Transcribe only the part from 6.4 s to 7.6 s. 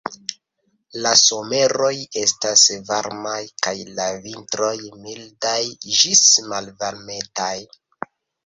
malvarmetaj.